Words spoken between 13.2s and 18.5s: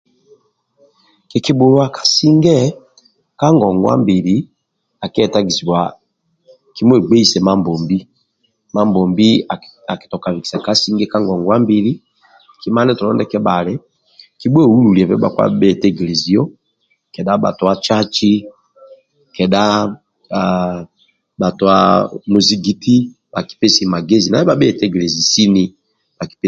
kebhali kobhueyoluliebe bhakpa ndi ha bhetegelezio kedha bhatua caci